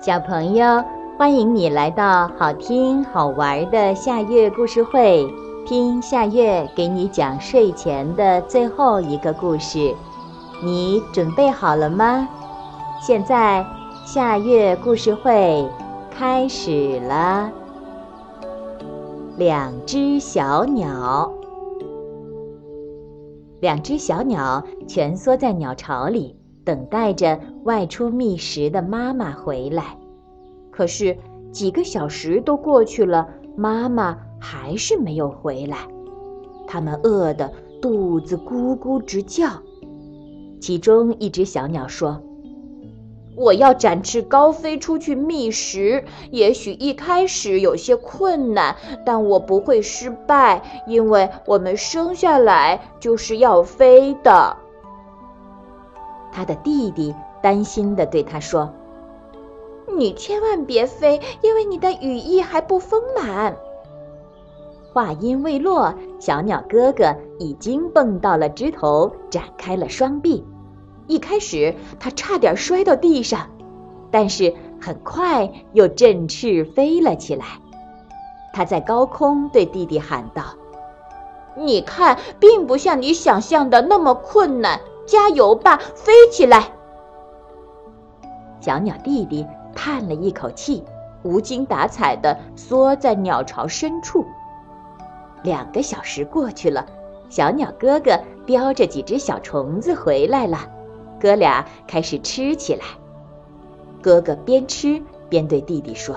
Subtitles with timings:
[0.00, 0.84] 小朋友，
[1.18, 5.26] 欢迎你来到好听好玩的夏月故事会，
[5.66, 9.92] 听夏月给你讲睡前的最后一个故事。
[10.62, 12.28] 你准备好了吗？
[13.00, 13.66] 现在
[14.06, 15.68] 夏月故事会
[16.12, 17.50] 开始了。
[19.36, 21.32] 两只小鸟，
[23.58, 26.37] 两只小鸟蜷缩在鸟巢里。
[26.68, 29.96] 等待着外出觅食的妈妈回来，
[30.70, 31.16] 可是
[31.50, 35.78] 几个小时都过去了，妈妈还是没有回来。
[36.66, 39.48] 它们饿得肚子咕咕直叫。
[40.60, 42.20] 其中一只小鸟说
[43.34, 48.76] ：“我要展翅高飞出去觅食，也许一开始有些困难，
[49.06, 54.54] 但我不会失败，因为我们生下来就是要飞的。”
[56.38, 58.72] 他的弟弟担心地对他说
[59.98, 63.56] ：“你千万别飞，因为你的羽翼还不丰满。”
[64.94, 70.46] 话音未落，小鸟哥哥已经蹦到了枝头，展开了双臂。
[71.08, 73.48] 一开始，他差点摔到地上，
[74.12, 77.46] 但是很快又振翅飞了起来。
[78.52, 80.44] 他在高空对弟弟喊道
[81.58, 86.70] ：“你看，并不像你想象的那么困难。”加油吧，飞起来！
[88.60, 90.84] 小鸟弟弟叹了一口气，
[91.22, 94.26] 无精打采地缩在鸟巢深处。
[95.42, 96.84] 两个小时过去了，
[97.30, 100.58] 小鸟哥哥叼着几只小虫子回来了，
[101.18, 102.84] 哥俩开始吃起来。
[104.02, 106.16] 哥哥边吃边对弟弟说。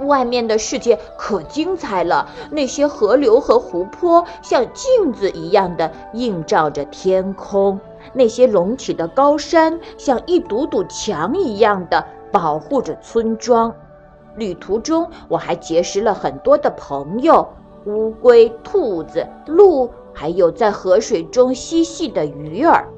[0.00, 7.78] 外面的世界可精彩了，那些河流和湖泊像镜子一样的映照着天空，
[8.12, 13.74] 那些隆起的高山像一堵堵墙一样的保护着村庄。
[14.36, 17.46] 旅途中，我还结识了很多的朋友：
[17.86, 22.88] 乌龟、兔子、鹿，还有在河水中嬉戏的鱼儿。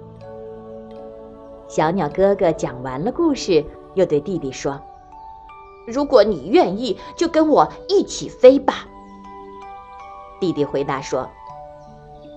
[1.69, 3.62] 小鸟哥哥讲完了故事，
[3.95, 4.81] 又对弟弟说。
[5.87, 8.87] 如果你愿意，就跟我一起飞吧。”
[10.41, 11.31] 弟弟回答说，“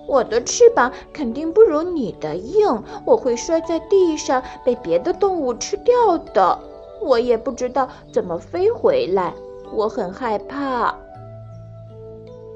[0.08, 6.58] 我的翅膀肯定不如你的硬，我会摔在地上，被别的动物吃掉的。
[7.02, 9.34] 我也不知道怎么飞回来，
[9.72, 10.94] 我很害怕。”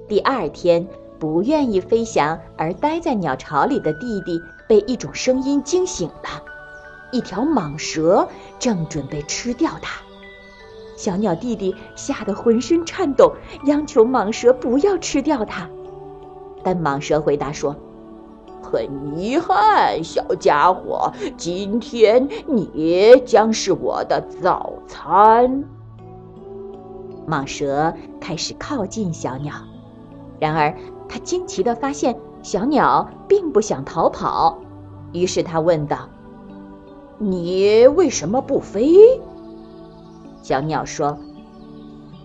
[0.09, 0.87] 第二天，
[1.19, 6.43] 不愿意飞翔而待在鸟巢里的弟弟被一种声音惊醒了，
[7.11, 8.29] 一条蟒蛇
[8.59, 10.03] 正准备吃掉他。
[10.97, 13.33] 小鸟弟弟吓得浑身颤抖，
[13.65, 15.69] 央求蟒蛇不要吃掉它。
[16.63, 17.77] 但蟒蛇回答说
[18.63, 25.65] ：“很遗憾，小家伙，今天你将是我的早餐。”
[27.27, 29.55] 蟒蛇开始靠近小鸟，
[30.39, 30.75] 然而
[31.09, 34.59] 它惊奇地发现小鸟并不想逃跑，
[35.13, 36.09] 于是它问道
[37.19, 39.21] ：“你为什么不飞？”
[40.45, 41.17] 小鸟说：“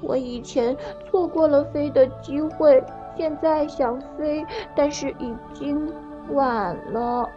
[0.03, 0.75] 我以前
[1.09, 2.84] 错过了飞的机会，
[3.16, 5.90] 现在想飞，但是已经
[6.34, 7.30] 晚了。”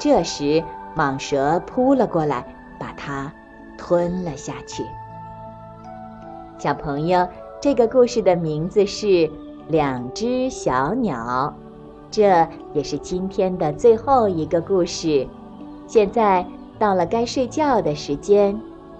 [0.00, 0.64] 这时，
[0.96, 2.42] 蟒蛇扑了过来，
[2.80, 3.30] 把它
[3.76, 4.82] 吞了下去。
[6.56, 7.28] 小朋友，
[7.60, 9.06] 这个故事的名字是
[9.68, 11.54] 《两只小鸟》，
[12.10, 15.28] 这也是今天的最后一个故事。
[15.86, 16.46] 现在
[16.78, 18.58] 到了该睡觉的时间。